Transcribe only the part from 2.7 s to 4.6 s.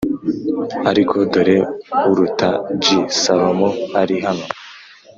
g Salomo ari hano